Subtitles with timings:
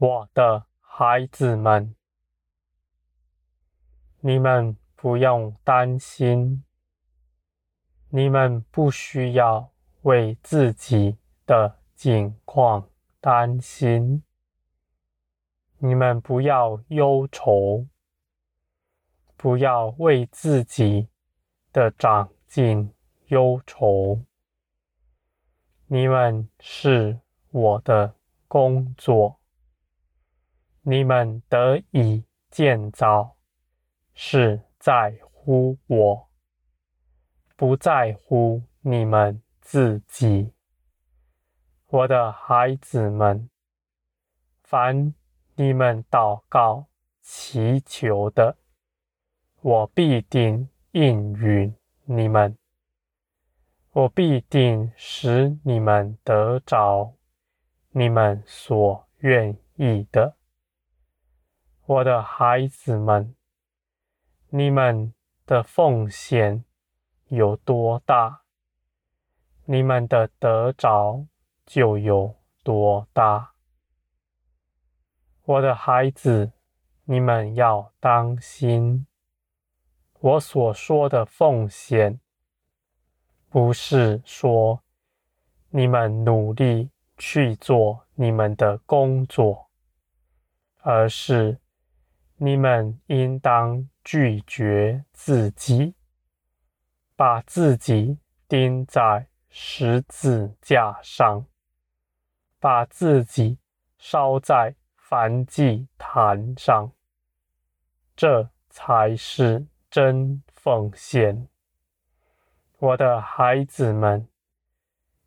[0.00, 1.96] 我的孩子们，
[4.20, 6.62] 你们不用担心，
[8.10, 12.88] 你们不需要为自己的境况
[13.20, 14.22] 担心，
[15.78, 17.88] 你们不要忧愁，
[19.36, 21.08] 不要为自己
[21.72, 22.94] 的长进
[23.26, 24.22] 忧愁。
[25.86, 27.18] 你们是
[27.50, 28.14] 我的
[28.46, 29.40] 工作，
[30.90, 33.36] 你们得以建造，
[34.14, 36.30] 是在乎我，
[37.56, 40.54] 不在乎你们自己。
[41.88, 43.50] 我的孩子们，
[44.62, 45.12] 凡
[45.56, 46.86] 你们祷告
[47.20, 48.56] 祈求的，
[49.60, 51.76] 我必定应允
[52.06, 52.56] 你们。
[53.92, 57.12] 我必定使你们得着
[57.90, 60.37] 你们所愿意的，
[61.88, 63.34] 我的孩子们，
[64.50, 65.14] 你们
[65.46, 66.62] 的奉献
[67.28, 68.42] 有多大，
[69.64, 71.24] 你们的得着
[71.64, 73.52] 就有多大。
[75.44, 76.52] 我的孩子，
[77.04, 79.06] 你们要当心，
[80.20, 82.20] 我所说的奉献。
[83.48, 84.82] 不是说
[85.70, 89.70] 你们努力去做你们的工作，
[90.82, 91.58] 而是
[92.40, 95.94] 你们应当拒绝自己，
[97.16, 98.16] 把自己
[98.46, 101.44] 钉在十字架上，
[102.60, 103.58] 把自己
[103.98, 104.76] 烧在
[105.08, 106.92] 燔祭坛上，
[108.14, 111.48] 这才是真奉献。
[112.78, 114.28] 我的孩子们，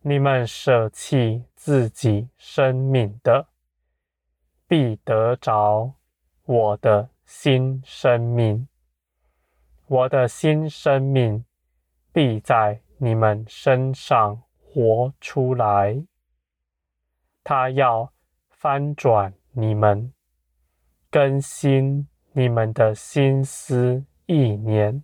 [0.00, 3.48] 你们舍弃自己生命的，
[4.66, 5.92] 必得着
[6.44, 8.68] 我的新生命。
[9.86, 11.44] 我的新生命
[12.12, 16.04] 必在你们身上活出来。
[17.42, 18.12] 他要
[18.50, 20.12] 翻转你们，
[21.10, 25.02] 更新你们的心思意念，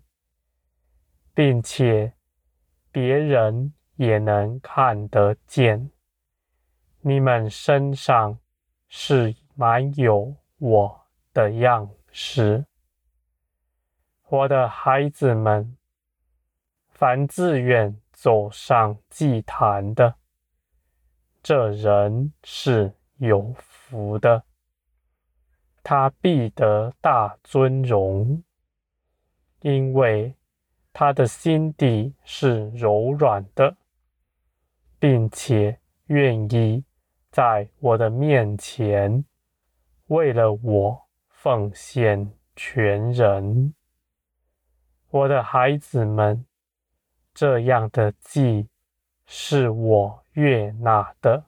[1.35, 2.15] 并且。
[2.93, 5.93] 别人也能看得见，
[7.03, 8.37] 你们身上
[8.89, 11.00] 是满有我
[11.33, 12.65] 的样式。
[14.29, 15.77] 我的孩子们，
[16.89, 20.15] 凡自愿走上祭坛的，
[21.43, 24.45] 这人是有福的，
[25.83, 28.43] 他必得大尊荣，
[29.61, 30.35] 因为。
[30.93, 33.77] 他的心底是柔软的，
[34.99, 36.85] 并且愿意
[37.31, 39.25] 在我的面前
[40.09, 41.09] 为了我
[41.43, 43.73] 奉献全人。
[45.09, 46.45] 我的孩子们，
[47.33, 48.69] 这样的祭
[49.25, 51.47] 是我悦纳的，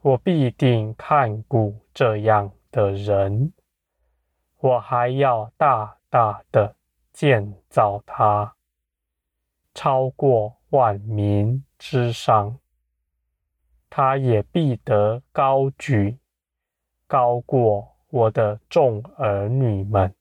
[0.00, 3.52] 我必定看顾这样的人，
[4.56, 6.74] 我还要大大的。
[7.12, 8.56] 建造他，
[9.74, 12.58] 超过万民之上，
[13.90, 16.18] 他也必得高举，
[17.06, 20.14] 高过我的众儿女们。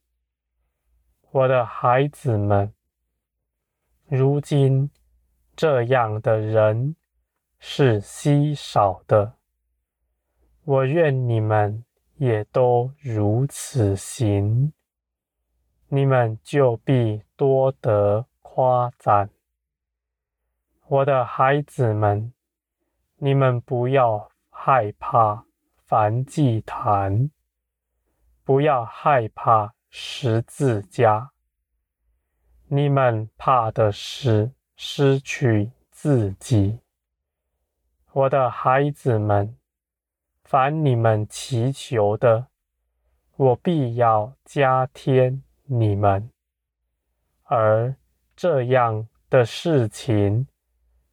[1.31, 2.73] 我的孩子们，
[4.07, 4.89] 如今
[5.55, 6.95] 这样的人
[7.59, 9.33] 是稀少的，
[10.63, 11.83] 我愿你们
[12.17, 14.72] 也都如此行。
[15.87, 19.29] 你们就必多得夸赞，
[20.85, 22.31] 我的孩子们，
[23.17, 25.46] 你们不要害怕
[25.85, 27.31] 凡祭坛，
[28.49, 31.29] 不要害怕十字架，
[32.66, 36.79] 你们怕的是失去自己。
[38.11, 39.55] 我的孩子们，
[40.43, 42.47] 凡你们祈求的，
[43.35, 45.43] 我必要加添。
[45.66, 46.31] 你们，
[47.43, 47.95] 而
[48.35, 50.47] 这样的事情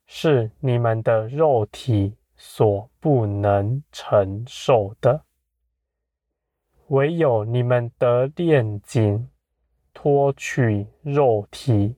[0.06, 5.25] 是你们的肉体所不能承受的，
[6.88, 9.28] 唯有你们得炼净，
[9.92, 11.96] 脱去肉体，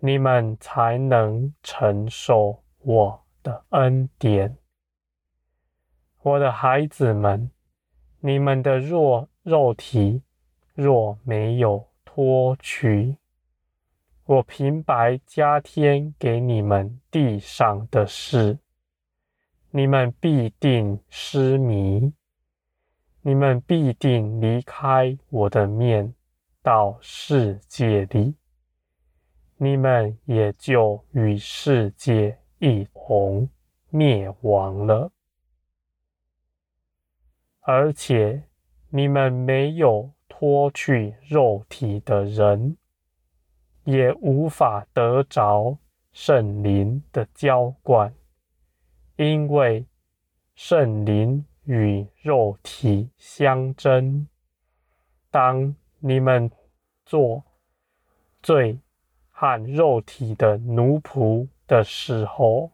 [0.00, 4.56] 你们才能承受我的恩典。
[6.22, 7.50] 我的孩子们，
[8.20, 10.22] 你们的弱肉体。
[10.74, 13.18] 若没有脱去，
[14.24, 18.58] 我平白加添给你们地上的事，
[19.70, 22.14] 你们必定失迷，
[23.24, 26.12] 你们必定离开我的面，
[26.60, 28.34] 到世界里，
[29.56, 33.48] 你们也就与世界一同
[33.90, 35.12] 灭亡了。
[37.60, 38.42] 而且，
[38.90, 42.76] 你们没有脱去肉体的人，
[43.84, 45.78] 也无法得着
[46.10, 48.12] 圣灵的浇灌，
[49.14, 49.86] 因为
[50.56, 54.26] 圣灵与肉体相争。
[55.30, 56.50] 当你们
[57.04, 57.44] 做
[58.42, 58.78] 罪
[59.30, 62.72] 和肉体的奴仆的时候，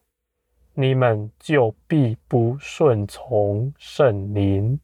[0.75, 4.81] 你们就必不顺从圣灵。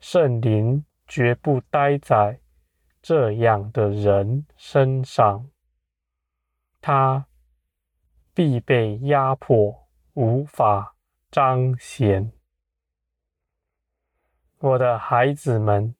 [0.00, 2.40] 圣灵绝不待在
[3.02, 5.50] 这样的人身上，
[6.80, 7.26] 他
[8.32, 10.96] 必被压迫，无法
[11.30, 12.32] 彰显。
[14.60, 15.94] 我的孩子们，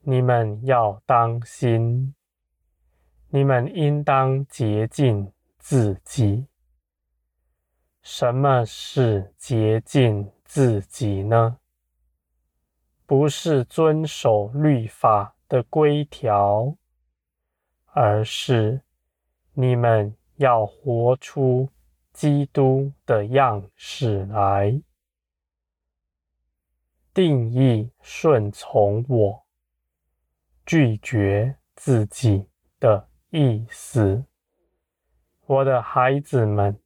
[0.00, 2.14] 你们要当心，
[3.28, 6.46] 你们应当洁净自己。
[8.00, 11.58] 什么是洁净自己呢？
[13.04, 16.74] 不是遵守律法的规条，
[17.92, 18.80] 而是
[19.52, 21.68] 你们要活出
[22.14, 24.80] 基督的样式来。
[27.18, 29.44] 定义顺从我，
[30.64, 32.46] 拒绝自己
[32.78, 34.24] 的意思。
[35.44, 36.78] 我的孩子们，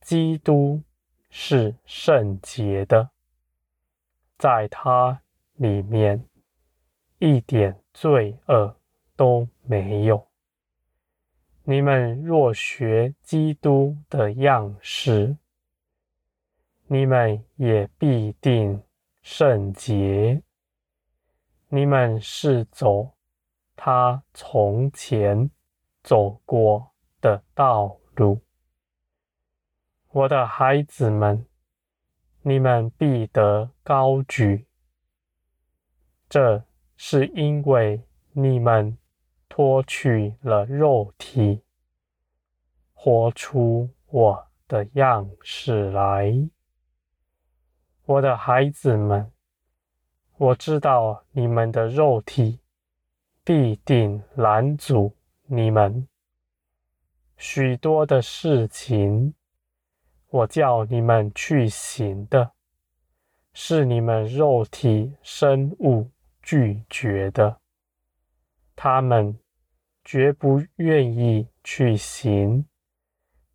[0.00, 0.80] 基督
[1.30, 3.10] 是圣洁的，
[4.38, 5.20] 在他
[5.54, 6.24] 里面
[7.18, 8.76] 一点罪恶
[9.16, 10.28] 都没有。
[11.64, 15.36] 你们若学基督的样式，
[16.86, 18.80] 你们也必定。
[19.28, 20.40] 圣洁，
[21.68, 23.14] 你们是走
[23.74, 25.50] 他从前
[26.04, 28.40] 走过的道路。
[30.12, 31.44] 我的孩子们，
[32.42, 34.68] 你们必得高举，
[36.28, 36.64] 这
[36.96, 38.00] 是因为
[38.30, 38.96] 你们
[39.48, 41.64] 脱去了肉体，
[42.94, 46.48] 活出我的样式来。
[48.08, 49.32] 我的孩子们，
[50.36, 52.60] 我知道你们的肉体
[53.42, 55.16] 必定拦阻
[55.46, 56.06] 你们
[57.36, 59.34] 许多的事情。
[60.28, 62.52] 我叫你们去行的，
[63.52, 66.08] 是你们肉体生物
[66.40, 67.60] 拒绝的，
[68.76, 69.36] 他们
[70.04, 72.66] 绝不愿意去行，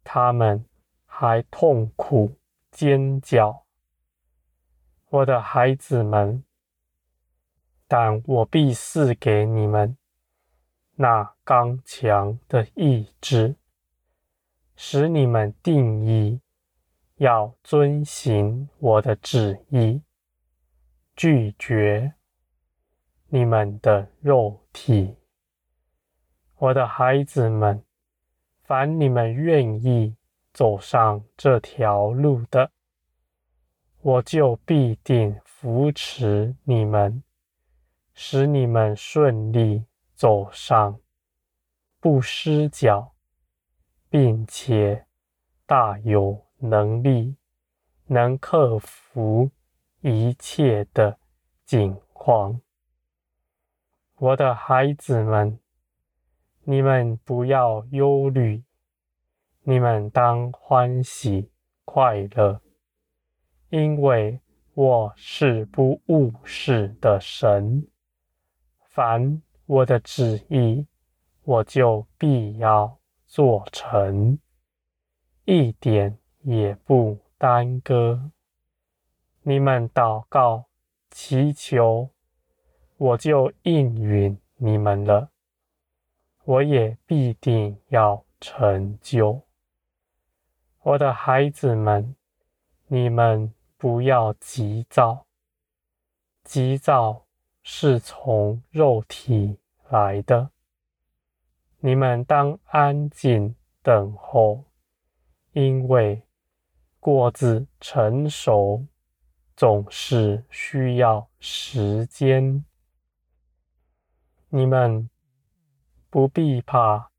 [0.03, 0.65] 他们
[1.05, 2.35] 还痛苦
[2.69, 3.60] 尖叫。
[5.11, 6.41] 我的孩子们，
[7.85, 9.97] 但我必赐给你们
[10.95, 13.57] 那刚强的意志，
[14.77, 16.39] 使你们定义
[17.15, 20.01] 要遵行我的旨意，
[21.13, 22.13] 拒绝
[23.27, 25.17] 你们的肉体。
[26.55, 27.83] 我的孩子们，
[28.63, 30.15] 凡你们愿意
[30.53, 32.71] 走上这条路的，
[34.03, 37.21] 我就必定扶持你们，
[38.15, 40.99] 使你们顺利走上，
[41.99, 43.13] 不失脚，
[44.09, 45.05] 并且
[45.67, 47.35] 大有能力，
[48.07, 49.51] 能克服
[49.99, 51.19] 一切的
[51.63, 52.59] 境况。
[54.15, 55.59] 我的孩子们，
[56.63, 58.63] 你们不要忧虑，
[59.61, 61.51] 你们当欢喜
[61.85, 62.59] 快乐。
[63.71, 64.37] 因为
[64.73, 67.87] 我是不误事的神，
[68.81, 70.85] 凡我的旨意，
[71.43, 74.37] 我就必要做成，
[75.45, 78.31] 一点也不耽搁。
[79.43, 80.65] 你们祷告
[81.09, 82.09] 祈求，
[82.97, 85.29] 我就应允你们了，
[86.43, 89.43] 我也必定要成就。
[90.81, 92.13] 我的孩子们，
[92.87, 93.53] 你们。
[93.81, 95.25] 不要急躁，
[96.43, 97.25] 急躁
[97.63, 99.57] 是从肉体
[99.89, 100.51] 来的。
[101.79, 104.65] 你们当安静等候，
[105.53, 106.21] 因为
[106.99, 108.85] 果子成熟
[109.55, 112.63] 总是需要时间。
[114.49, 115.09] 你们
[116.11, 117.09] 不必怕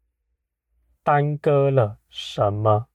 [1.02, 2.86] 耽搁了什么，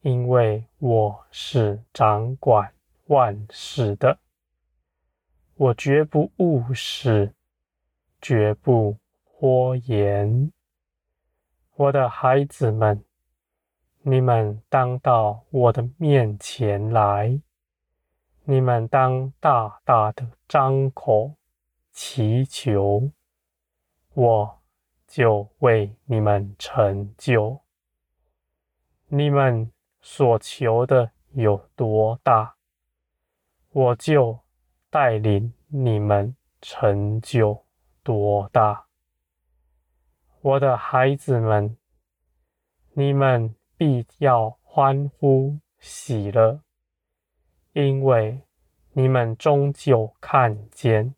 [0.00, 2.74] 因为我是掌管
[3.10, 4.20] 万事的，
[5.56, 7.34] 我绝不误事，
[8.22, 10.52] 绝不拖延。
[11.74, 13.04] 我的孩子们，
[14.02, 17.40] 你们当到我的面前来，
[18.44, 21.34] 你们当大大的张口
[21.90, 23.10] 祈求，
[24.14, 24.60] 我
[25.08, 27.60] 就为你们成就。
[29.08, 32.54] 你们所求的有多大，
[33.72, 34.40] 我就
[34.90, 37.64] 带领你们成就
[38.02, 38.86] 多大。
[40.40, 41.76] 我的孩子们，
[42.94, 46.60] 你们必要欢呼喜乐，
[47.72, 48.40] 因为
[48.92, 51.14] 你们终究看见，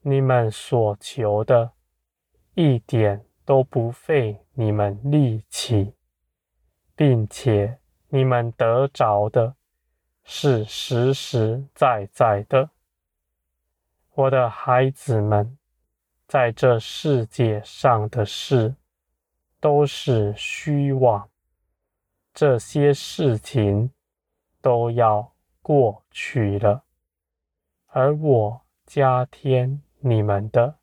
[0.00, 1.72] 你们所求的
[2.54, 5.92] 一点都不费你们力气，
[6.96, 9.54] 并且你们得着的
[10.30, 12.68] 是实实在在的。
[14.14, 15.56] 我的孩子们。
[16.26, 18.74] 在这世界上的事
[19.60, 21.26] 都是虚妄，
[22.34, 23.90] 这些事情
[24.60, 25.32] 都要
[25.62, 26.84] 过去了，
[27.86, 30.76] 而我加添你们的，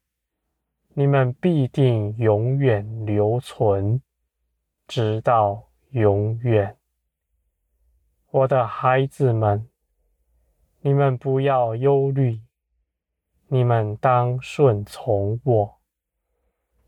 [0.95, 4.01] 你们必定永远留存，
[4.87, 6.75] 直到永远。
[8.35, 9.69] 我的孩子们，
[10.81, 12.41] 你们不要忧虑。
[13.47, 15.79] 你们当顺从我，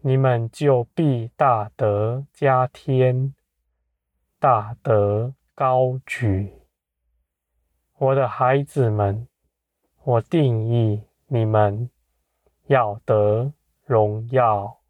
[0.02, 3.34] 你们就必大得加添，
[4.38, 6.52] 大得高举。
[7.98, 9.30] 我的孩子们，
[10.04, 11.90] 我定义你们
[12.66, 13.54] 要得
[13.86, 14.82] 荣耀。